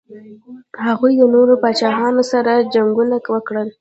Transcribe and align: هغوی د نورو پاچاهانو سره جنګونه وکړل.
هغوی 0.85 1.13
د 1.19 1.21
نورو 1.35 1.53
پاچاهانو 1.63 2.23
سره 2.31 2.53
جنګونه 2.73 3.15
وکړل. 3.33 3.67